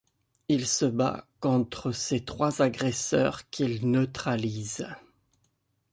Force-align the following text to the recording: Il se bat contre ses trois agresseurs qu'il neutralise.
Il 0.47 0.65
se 0.65 0.85
bat 0.85 1.27
contre 1.39 1.91
ses 1.91 2.25
trois 2.25 2.63
agresseurs 2.63 3.47
qu'il 3.51 3.87
neutralise. 3.91 4.87